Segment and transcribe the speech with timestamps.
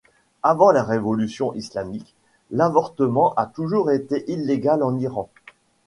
[0.41, 2.15] Avant la révolution islamique,
[2.49, 5.29] l'avortement a toujours été illégal en Iran.